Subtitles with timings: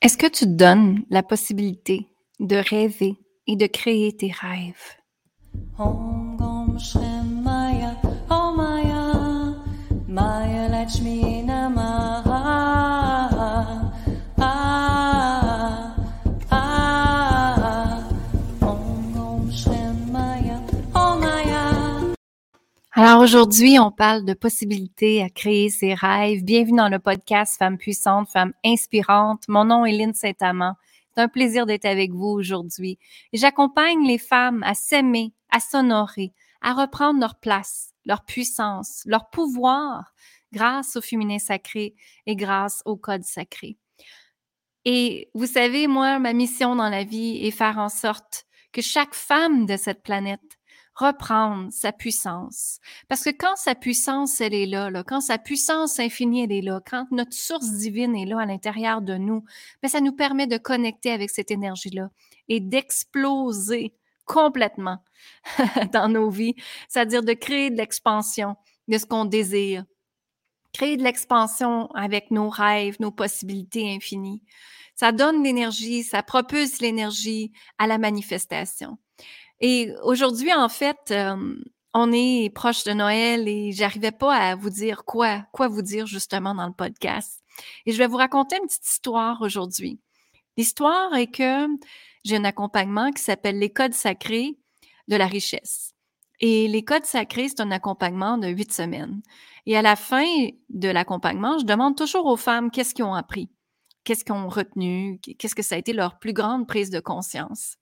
[0.00, 2.06] Est-ce que tu te donnes la possibilité
[2.38, 3.16] de rêver
[3.48, 4.96] et de créer tes rêves?
[23.00, 26.42] Alors aujourd'hui, on parle de possibilités à créer ses rêves.
[26.42, 29.44] Bienvenue dans le podcast Femmes puissantes, Femmes inspirantes.
[29.46, 30.74] Mon nom est Lynn Saint-Amand.
[31.14, 32.98] C'est un plaisir d'être avec vous aujourd'hui.
[33.32, 40.12] J'accompagne les femmes à s'aimer, à s'honorer, à reprendre leur place, leur puissance, leur pouvoir
[40.52, 41.94] grâce au féminin sacré
[42.26, 43.76] et grâce au code sacré.
[44.84, 49.14] Et vous savez, moi, ma mission dans la vie est faire en sorte que chaque
[49.14, 50.57] femme de cette planète
[50.98, 52.80] reprendre sa puissance.
[53.08, 56.60] Parce que quand sa puissance, elle est là, là, quand sa puissance infinie, elle est
[56.60, 59.44] là, quand notre source divine est là à l'intérieur de nous,
[59.82, 62.10] mais ben, ça nous permet de connecter avec cette énergie-là
[62.48, 64.98] et d'exploser complètement
[65.92, 66.56] dans nos vies,
[66.88, 68.56] c'est-à-dire de créer de l'expansion
[68.88, 69.84] de ce qu'on désire,
[70.72, 74.42] créer de l'expansion avec nos rêves, nos possibilités infinies.
[74.96, 78.98] Ça donne l'énergie, ça propulse l'énergie à la manifestation.
[79.60, 81.12] Et aujourd'hui, en fait,
[81.94, 86.06] on est proche de Noël et j'arrivais pas à vous dire quoi, quoi vous dire
[86.06, 87.42] justement dans le podcast.
[87.86, 89.98] Et je vais vous raconter une petite histoire aujourd'hui.
[90.56, 91.66] L'histoire est que
[92.24, 94.56] j'ai un accompagnement qui s'appelle les codes sacrés
[95.08, 95.92] de la richesse.
[96.40, 99.22] Et les codes sacrés, c'est un accompagnement de huit semaines.
[99.66, 100.24] Et à la fin
[100.68, 103.50] de l'accompagnement, je demande toujours aux femmes qu'est-ce qu'ils ont appris,
[104.04, 107.76] qu'est-ce qu'ils ont retenu, qu'est-ce que ça a été leur plus grande prise de conscience.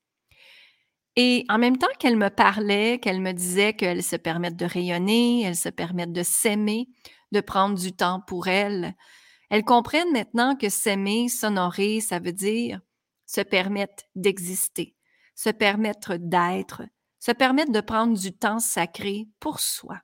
[1.16, 5.42] Et en même temps qu'elle me parlait, qu'elle me disait qu'elle se permettent de rayonner,
[5.42, 6.88] elles se permettent de s'aimer,
[7.32, 8.94] de prendre du temps pour elles,
[9.50, 12.80] elles comprennent maintenant que s'aimer, s'honorer, ça veut dire
[13.26, 14.94] se permettre d'exister,
[15.34, 16.82] se permettre d'être,
[17.18, 20.00] se permettre de prendre du temps sacré pour soi,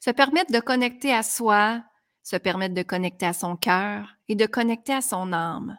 [0.00, 1.84] se permettre de connecter à soi,
[2.22, 5.78] se permettre de connecter à son cœur et de connecter à son âme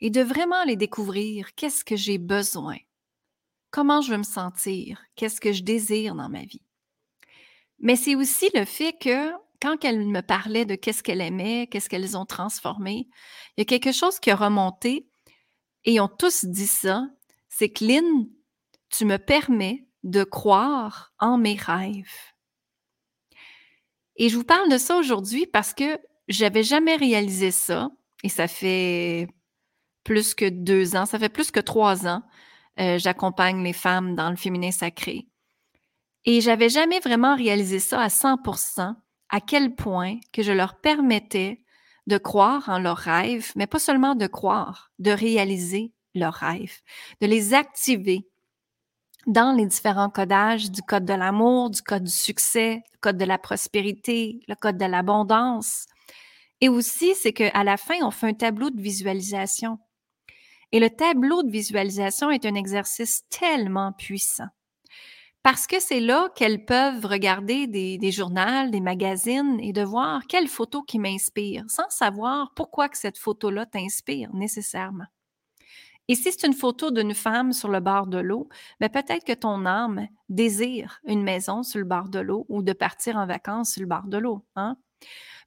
[0.00, 2.76] et de vraiment les découvrir, qu'est-ce que j'ai besoin,
[3.72, 6.62] comment je veux me sentir, qu'est-ce que je désire dans ma vie?
[7.80, 11.88] Mais c'est aussi le fait que quand elle me parlait de qu'est-ce qu'elle aimait, qu'est-ce
[11.88, 13.08] qu'elles ont transformé,
[13.56, 15.08] il y a quelque chose qui a remonté
[15.84, 17.08] et ils ont tous dit ça,
[17.48, 18.28] c'est que Lynn,
[18.88, 22.32] tu me permets de croire en mes rêves.
[24.16, 27.90] Et je vous parle de ça aujourd'hui parce que j'avais jamais réalisé ça
[28.22, 29.28] et ça fait
[30.04, 32.22] plus que deux ans, ça fait plus que trois ans
[32.80, 35.26] euh, j'accompagne les femmes dans le féminin sacré.
[36.24, 38.94] Et j'avais jamais vraiment réalisé ça à 100%,
[39.28, 41.62] à quel point que je leur permettais
[42.06, 46.80] de croire en leurs rêves, mais pas seulement de croire, de réaliser leurs rêves,
[47.20, 48.28] de les activer
[49.26, 53.24] dans les différents codages du code de l'amour, du code du succès, le code de
[53.24, 55.86] la prospérité, le code de l'abondance.
[56.60, 59.78] Et aussi, c'est qu'à la fin, on fait un tableau de visualisation.
[60.72, 64.48] Et le tableau de visualisation est un exercice tellement puissant
[65.42, 70.48] parce que c'est là qu'elles peuvent regarder des, journaux, des magazines et de voir quelle
[70.48, 75.06] photo qui m'inspire, sans savoir pourquoi que cette photo-là t'inspire nécessairement.
[76.08, 78.48] Et si c'est une photo d'une femme sur le bord de l'eau,
[78.80, 82.72] ben peut-être que ton âme désire une maison sur le bord de l'eau ou de
[82.72, 84.44] partir en vacances sur le bord de l'eau.
[84.56, 84.76] Hein?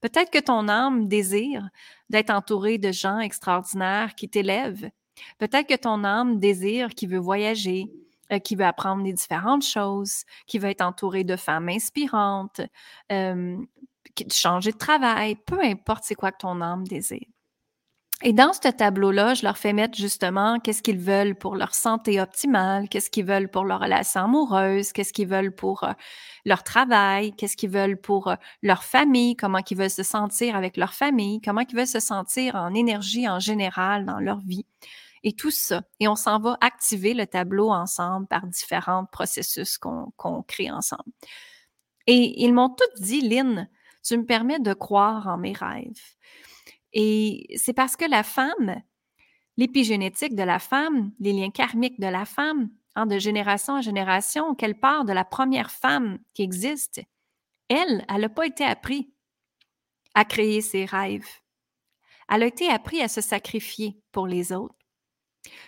[0.01, 1.69] Peut-être que ton âme désire
[2.09, 4.89] d'être entourée de gens extraordinaires qui t'élèvent
[5.37, 7.91] Peut-être que ton âme désire, qui veut voyager,
[8.31, 12.61] euh, qui veut apprendre des différentes choses, qui veut être entouré de femmes inspirantes,
[14.31, 17.27] changer de travail, peu importe c'est quoi que ton âme désire.
[18.23, 22.21] Et dans ce tableau-là, je leur fais mettre justement qu'est-ce qu'ils veulent pour leur santé
[22.21, 25.91] optimale, qu'est-ce qu'ils veulent pour leur relation amoureuse, qu'est-ce qu'ils veulent pour euh,
[26.45, 30.77] leur travail, qu'est-ce qu'ils veulent pour euh, leur famille, comment ils veulent se sentir avec
[30.77, 34.65] leur famille, comment ils veulent se sentir en énergie en général dans leur vie
[35.25, 35.81] et tout ça.
[35.99, 41.11] Et on s'en va activer le tableau ensemble par différents processus qu'on crée ensemble.
[42.07, 43.67] Et ils m'ont tous dit, Lynn,
[44.03, 45.99] tu me permets de croire en mes rêves.
[46.93, 48.81] Et c'est parce que la femme,
[49.57, 54.53] l'épigénétique de la femme, les liens karmiques de la femme, hein, de génération en génération,
[54.53, 57.01] qu'elle part de la première femme qui existe,
[57.67, 59.11] elle, elle n'a pas été appris
[60.13, 61.27] à créer ses rêves.
[62.29, 64.75] Elle a été appris à se sacrifier pour les autres.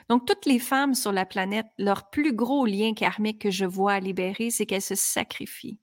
[0.10, 3.94] Donc, toutes les femmes sur la planète, leur plus gros lien karmique que je vois
[3.94, 5.80] à libérer, c'est qu'elles se sacrifient.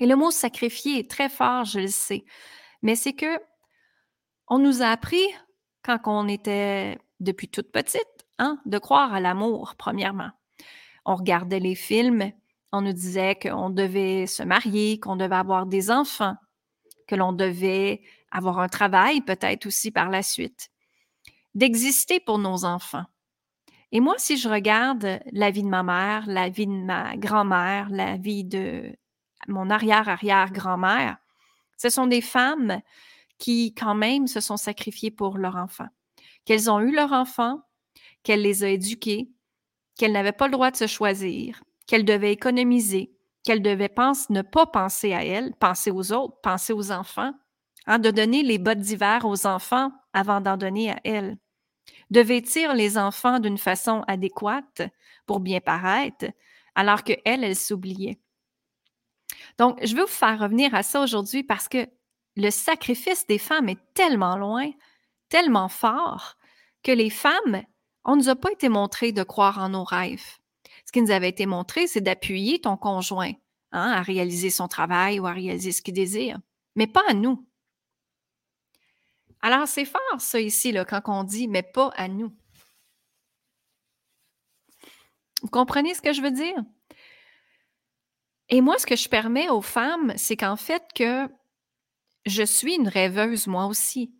[0.00, 2.24] Et le mot sacrifier est très fort, je le sais,
[2.82, 3.38] mais c'est que
[4.48, 5.26] on nous a appris
[5.82, 10.30] quand on était depuis toute petite, hein, de croire à l'amour, premièrement.
[11.04, 12.32] On regardait les films,
[12.72, 16.36] on nous disait qu'on devait se marier, qu'on devait avoir des enfants,
[17.06, 20.68] que l'on devait avoir un travail peut-être aussi par la suite,
[21.54, 23.04] d'exister pour nos enfants.
[23.90, 27.88] Et moi, si je regarde la vie de ma mère, la vie de ma grand-mère,
[27.90, 28.94] la vie de
[29.46, 31.16] mon arrière-arrière-grand-mère,
[31.78, 32.80] ce sont des femmes
[33.38, 35.86] qui, quand même, se sont sacrifiées pour leur enfant.
[36.44, 37.60] Qu'elles ont eu leur enfant,
[38.22, 39.30] qu'elles les ont éduqués,
[39.96, 43.12] qu'elles n'avaient pas le droit de se choisir, qu'elles devaient économiser,
[43.42, 43.94] qu'elles devaient
[44.30, 47.32] ne pas penser à elles, penser aux autres, penser aux enfants,
[47.86, 51.36] hein, de donner les bottes d'hiver aux enfants avant d'en donner à elles,
[52.10, 54.82] de vêtir les enfants d'une façon adéquate
[55.26, 56.26] pour bien paraître,
[56.74, 58.18] alors qu'elles, elles s'oubliaient.
[59.58, 61.86] Donc, je veux vous faire revenir à ça aujourd'hui parce que
[62.36, 64.70] le sacrifice des femmes est tellement loin,
[65.28, 66.36] tellement fort,
[66.82, 67.62] que les femmes,
[68.04, 70.38] on ne nous a pas été montré de croire en nos rêves.
[70.86, 73.32] Ce qui nous avait été montré, c'est d'appuyer ton conjoint
[73.72, 76.38] hein, à réaliser son travail ou à réaliser ce qu'il désire,
[76.76, 77.47] mais pas à nous.
[79.40, 82.34] Alors, c'est fort, ça, ici, là, quand on dit, mais pas à nous.
[85.42, 86.56] Vous comprenez ce que je veux dire?
[88.48, 91.28] Et moi, ce que je permets aux femmes, c'est qu'en fait, que
[92.26, 94.12] je suis une rêveuse, moi aussi.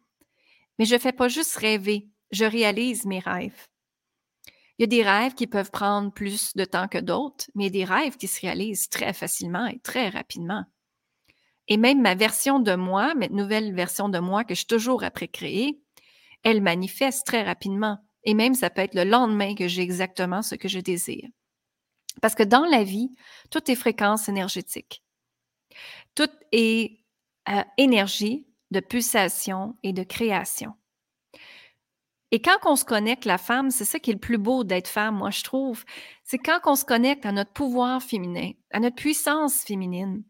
[0.79, 3.67] Mais je ne fais pas juste rêver, je réalise mes rêves.
[4.79, 7.77] Il y a des rêves qui peuvent prendre plus de temps que d'autres, mais il
[7.77, 10.65] y a des rêves qui se réalisent très facilement et très rapidement.
[11.69, 15.05] Et même ma version de moi, ma nouvelle version de moi que je suis toujours
[15.05, 15.81] après créer,
[16.43, 17.99] elle manifeste très rapidement.
[18.25, 21.29] Et même ça peut être le lendemain que j'ai exactement ce que je désire.
[22.21, 23.11] Parce que dans la vie,
[23.51, 25.05] tout est fréquence énergétique.
[26.15, 27.01] Tout est
[27.49, 30.75] euh, énergie de pulsation et de création.
[32.31, 34.89] Et quand on se connecte, la femme, c'est ça qui est le plus beau d'être
[34.89, 35.85] femme, moi, je trouve.
[36.25, 40.23] C'est quand on se connecte à notre pouvoir féminin, à notre puissance féminine,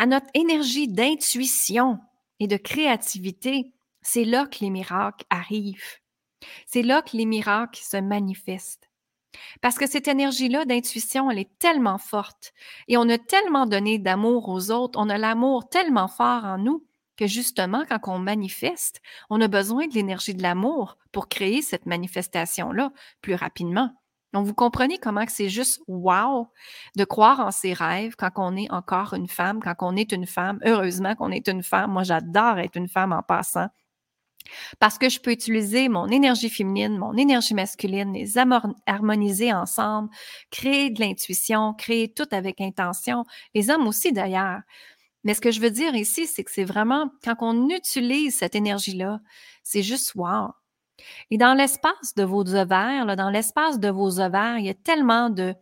[0.00, 1.98] à notre énergie d'intuition
[2.38, 3.74] et de créativité.
[4.00, 5.98] C'est là que les miracles arrivent.
[6.64, 8.88] C'est là que les miracles se manifestent.
[9.60, 12.54] Parce que cette énergie-là d'intuition, elle est tellement forte
[12.88, 16.86] et on a tellement donné d'amour aux autres, on a l'amour tellement fort en nous
[17.18, 21.84] que justement, quand on manifeste, on a besoin de l'énergie de l'amour pour créer cette
[21.84, 23.99] manifestation-là plus rapidement.
[24.32, 26.48] Donc, vous comprenez comment c'est juste wow
[26.96, 30.26] de croire en ses rêves quand on est encore une femme, quand on est une
[30.26, 30.58] femme.
[30.64, 31.92] Heureusement qu'on est une femme.
[31.92, 33.68] Moi, j'adore être une femme en passant.
[34.78, 38.38] Parce que je peux utiliser mon énergie féminine, mon énergie masculine, les
[38.86, 40.10] harmoniser ensemble,
[40.50, 43.24] créer de l'intuition, créer tout avec intention.
[43.54, 44.60] Les hommes aussi d'ailleurs.
[45.24, 48.54] Mais ce que je veux dire ici, c'est que c'est vraiment quand on utilise cette
[48.54, 49.20] énergie-là,
[49.62, 50.52] c'est juste wow.
[51.30, 55.30] Et dans l'espace de vos ovaires, dans l'espace de vos ovaires, il y a tellement
[55.30, 55.54] de,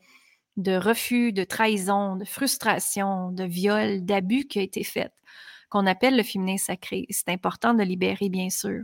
[0.58, 5.12] refus, de trahison, de frustration, de viol, d'abus qui a été fait
[5.70, 7.06] qu'on appelle le féminin sacré.
[7.10, 8.82] C'est important de libérer, bien sûr.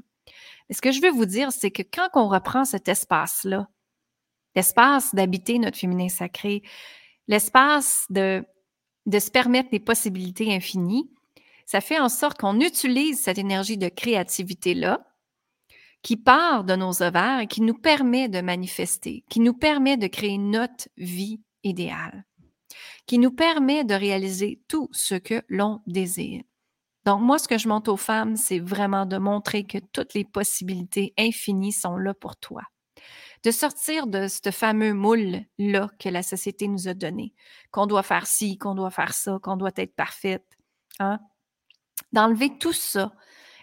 [0.69, 3.69] Mais ce que je veux vous dire, c'est que quand on reprend cet espace-là,
[4.55, 6.63] l'espace d'habiter notre féminin sacré,
[7.27, 8.45] l'espace de,
[9.07, 11.11] de se permettre des possibilités infinies,
[11.67, 15.07] ça fait en sorte qu'on utilise cette énergie de créativité-là
[16.05, 20.07] qui part de nos ovaires et qui nous permet de manifester, qui nous permet de
[20.07, 22.27] créer notre vie idéale,
[23.07, 26.43] qui nous permet de réaliser tout ce que l'on désire.
[27.07, 30.25] Donc, moi, ce que je montre aux femmes, c'est vraiment de montrer que toutes les
[30.27, 32.63] possibilités infinies sont là pour toi.
[33.43, 37.35] De sortir de ce fameux moule-là que la société nous a donné,
[37.71, 40.47] qu'on doit faire ci, qu'on doit faire ça, qu'on doit être parfaite.
[40.99, 41.19] Hein?
[42.13, 43.15] D'enlever tout ça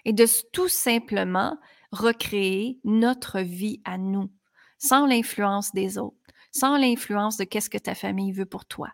[0.05, 1.57] et de tout simplement
[1.91, 4.31] recréer notre vie à nous,
[4.77, 6.15] sans l'influence des autres,
[6.51, 8.89] sans l'influence de qu'est-ce que ta famille veut pour toi,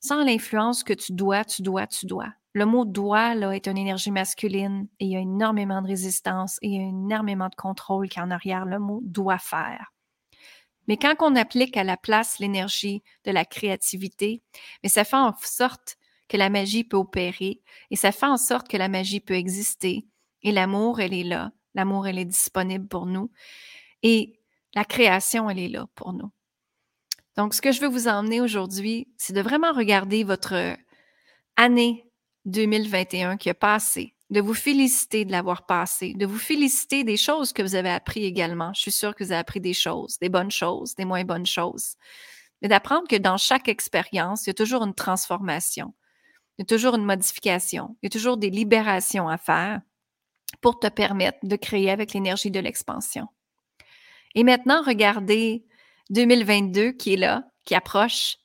[0.00, 2.32] sans l'influence que tu dois, tu dois, tu dois.
[2.52, 6.58] Le mot doit là, est une énergie masculine et il y a énormément de résistance
[6.62, 9.92] et il y a énormément de contrôle qui en arrière le mot doit faire.
[10.88, 14.42] Mais quand on applique à la place l'énergie de la créativité,
[14.82, 18.66] mais ça fait en sorte que la magie peut opérer et ça fait en sorte
[18.66, 20.06] que la magie peut exister
[20.42, 21.52] et l'amour, elle est là.
[21.74, 23.30] L'amour, elle est disponible pour nous
[24.02, 24.40] et
[24.74, 26.30] la création, elle est là pour nous.
[27.36, 30.76] Donc, ce que je veux vous emmener aujourd'hui, c'est de vraiment regarder votre
[31.56, 32.06] année
[32.46, 37.52] 2021 qui a passé, de vous féliciter de l'avoir passé, de vous féliciter des choses
[37.52, 38.72] que vous avez appris également.
[38.74, 41.46] Je suis sûre que vous avez appris des choses, des bonnes choses, des moins bonnes
[41.46, 41.96] choses.
[42.62, 45.94] Mais d'apprendre que dans chaque expérience, il y a toujours une transformation,
[46.58, 49.80] il y a toujours une modification, il y a toujours des libérations à faire.
[50.60, 53.26] Pour te permettre de créer avec l'énergie de l'expansion.
[54.34, 55.64] Et maintenant, regardez
[56.10, 58.36] 2022 qui est là, qui approche,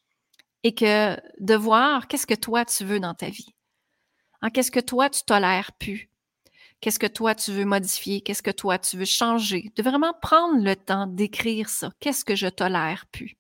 [0.64, 3.54] et que de voir qu'est-ce que toi tu veux dans ta vie.
[4.42, 6.10] Hein, qu'est-ce que toi tu tolères plus?
[6.82, 8.22] Qu'est-ce que toi tu veux modifier?
[8.22, 9.72] Qu'est-ce que toi tu veux changer?
[9.76, 11.92] De vraiment prendre le temps d'écrire ça.
[12.00, 13.38] Qu'est-ce que je tolère plus?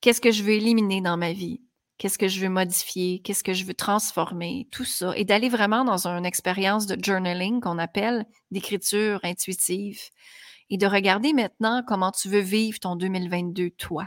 [0.00, 1.60] Qu'est-ce que je veux éliminer dans ma vie?
[1.98, 3.20] Qu'est-ce que je veux modifier?
[3.20, 4.68] Qu'est-ce que je veux transformer?
[4.70, 5.16] Tout ça.
[5.16, 10.00] Et d'aller vraiment dans une expérience de journaling qu'on appelle d'écriture intuitive
[10.70, 14.06] et de regarder maintenant comment tu veux vivre ton 2022, toi.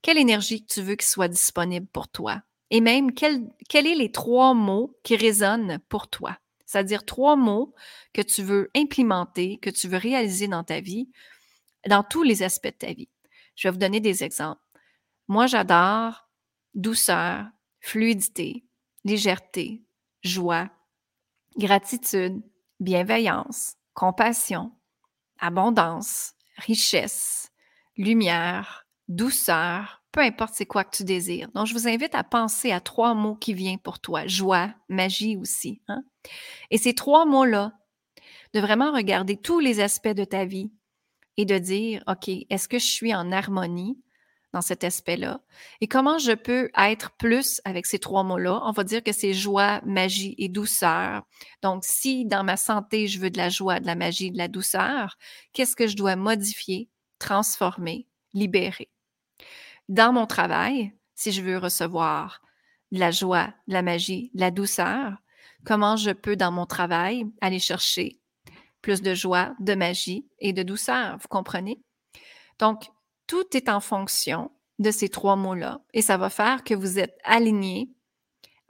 [0.00, 2.40] Quelle énergie tu veux qu'il soit disponible pour toi?
[2.70, 6.38] Et même, quels quel est les trois mots qui résonnent pour toi?
[6.64, 7.74] C'est-à-dire trois mots
[8.14, 11.10] que tu veux implémenter, que tu veux réaliser dans ta vie,
[11.86, 13.10] dans tous les aspects de ta vie.
[13.54, 14.62] Je vais vous donner des exemples.
[15.28, 16.23] Moi, j'adore
[16.74, 17.46] douceur,
[17.80, 18.64] fluidité,
[19.04, 19.82] légèreté,
[20.22, 20.70] joie,
[21.56, 22.42] gratitude,
[22.80, 24.72] bienveillance, compassion,
[25.38, 27.50] abondance, richesse,
[27.96, 31.50] lumière, douceur, peu importe c'est quoi que tu désires.
[31.54, 34.26] Donc, je vous invite à penser à trois mots qui viennent pour toi.
[34.26, 35.82] Joie, magie aussi.
[35.88, 36.04] Hein?
[36.70, 37.72] Et ces trois mots-là,
[38.54, 40.70] de vraiment regarder tous les aspects de ta vie
[41.36, 43.98] et de dire, OK, est-ce que je suis en harmonie?
[44.54, 45.40] Dans cet aspect-là?
[45.80, 48.60] Et comment je peux être plus avec ces trois mots-là?
[48.64, 51.24] On va dire que c'est joie, magie et douceur.
[51.60, 54.46] Donc, si dans ma santé, je veux de la joie, de la magie, de la
[54.46, 55.18] douceur,
[55.52, 58.88] qu'est-ce que je dois modifier, transformer, libérer?
[59.88, 62.40] Dans mon travail, si je veux recevoir
[62.92, 65.16] de la joie, de la magie, de la douceur,
[65.66, 68.20] comment je peux dans mon travail aller chercher
[68.82, 71.82] plus de joie, de magie et de douceur, vous comprenez?
[72.60, 72.84] Donc,
[73.26, 77.16] tout est en fonction de ces trois mots-là et ça va faire que vous êtes
[77.24, 77.90] aligné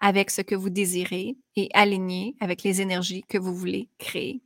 [0.00, 4.42] avec ce que vous désirez et aligné avec les énergies que vous voulez créer.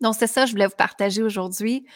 [0.00, 1.86] Donc, c'est ça que je voulais vous partager aujourd'hui,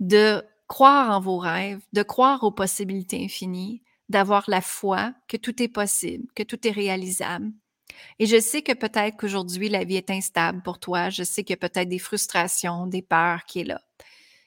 [0.00, 5.62] de croire en vos rêves, de croire aux possibilités infinies, d'avoir la foi que tout
[5.62, 7.52] est possible, que tout est réalisable
[8.18, 11.10] et je sais que peut-être qu'aujourd'hui, la vie est instable pour toi.
[11.10, 13.80] Je sais qu'il y a peut-être des frustrations, des peurs qui est là.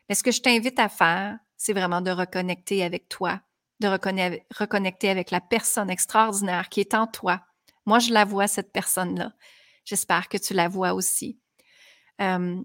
[0.09, 3.41] Mais ce que je t'invite à faire, c'est vraiment de reconnecter avec toi,
[3.79, 7.41] de reconnecter avec la personne extraordinaire qui est en toi.
[7.85, 9.33] Moi, je la vois, cette personne-là.
[9.85, 11.39] J'espère que tu la vois aussi.
[12.21, 12.61] Euh,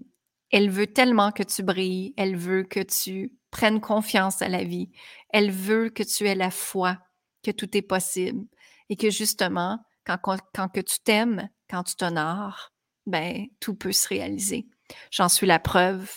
[0.51, 2.13] elle veut tellement que tu brilles.
[2.17, 4.91] Elle veut que tu prennes confiance à la vie.
[5.29, 6.99] Elle veut que tu aies la foi
[7.43, 8.45] que tout est possible
[8.89, 10.37] et que justement, quand,
[10.69, 12.73] que tu t'aimes, quand tu t'honores,
[13.05, 14.67] ben, tout peut se réaliser.
[15.11, 16.11] J'en suis la preuve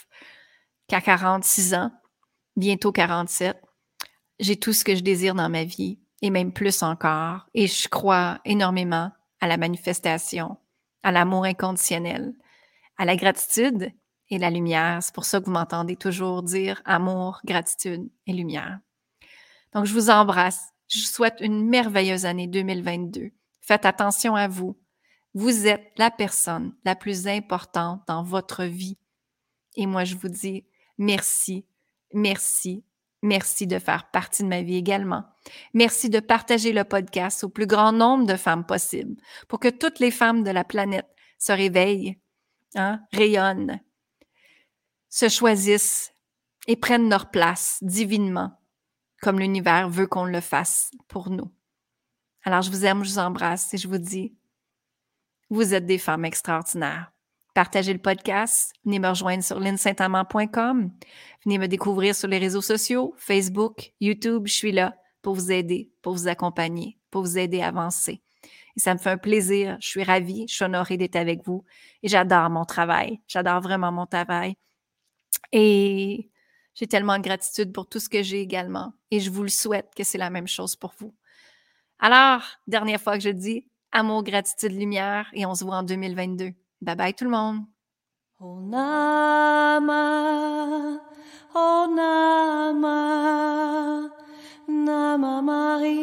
[0.89, 1.93] qu'à 46 ans,
[2.57, 3.57] bientôt 47,
[4.39, 7.47] j'ai tout ce que je désire dans ma vie et même plus encore.
[7.55, 10.57] Et je crois énormément à la manifestation,
[11.03, 12.35] à l'amour inconditionnel,
[12.99, 13.93] à la gratitude
[14.31, 15.03] et la lumière.
[15.03, 18.81] C'est pour ça que vous m'entendez toujours dire amour, gratitude et lumière.
[19.73, 20.71] Donc, je vous embrasse.
[20.89, 23.31] Je vous souhaite une merveilleuse année 2022.
[23.61, 24.79] Faites attention à vous.
[25.35, 28.97] Vous êtes la personne la plus importante dans votre vie.
[29.75, 30.65] Et moi, je vous dis
[30.97, 31.67] merci,
[32.13, 32.85] merci,
[33.23, 35.25] merci de faire partie de ma vie également.
[35.75, 39.17] Merci de partager le podcast au plus grand nombre de femmes possible
[39.49, 41.09] pour que toutes les femmes de la planète
[41.39, 42.19] se réveillent,
[42.75, 43.81] hein, rayonnent,
[45.09, 46.13] se choisissent
[46.67, 48.53] et prennent leur place divinement,
[49.23, 51.53] comme l'univers veut qu'on le fasse pour nous.
[52.43, 54.37] Alors, je vous aime, je vous embrasse et je vous dis,
[55.51, 57.13] vous êtes des femmes extraordinaires.
[57.57, 60.91] Partagez le podcast, venez me rejoindre sur linsaintamant.com,
[61.47, 65.91] venez me découvrir sur les réseaux sociaux, Facebook, YouTube, je suis là pour vous aider,
[66.03, 68.21] pour vous accompagner, pour vous aider à avancer.
[68.77, 71.65] Et ça me fait un plaisir, je suis ravie, je suis honorée d'être avec vous
[72.03, 74.57] et j'adore mon travail, j'adore vraiment mon travail.
[75.51, 76.31] Et
[76.75, 79.95] j'ai tellement de gratitude pour tout ce que j'ai également et je vous le souhaite
[79.97, 81.15] que c'est la même chose pour vous.
[82.01, 86.53] Alors, dernière fois que je dis amour, gratitude, lumière et on se voit en 2022.
[86.81, 87.65] Bye bye tout le monde.
[88.39, 89.93] Oh Nama,
[91.55, 92.99] oh Nama,
[94.69, 95.95] Nama Maria.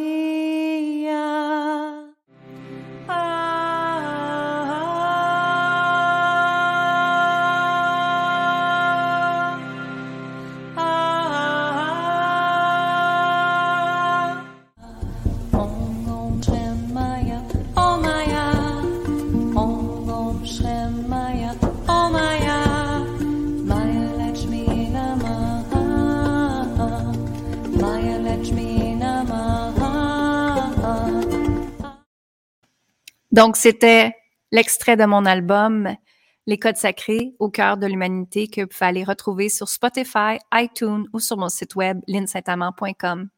[33.33, 34.15] Donc, c'était
[34.51, 35.89] l'extrait de mon album
[36.45, 41.07] Les Codes Sacrés au cœur de l'humanité que vous pouvez aller retrouver sur Spotify, iTunes
[41.13, 43.29] ou sur mon site web linsaintamant.com.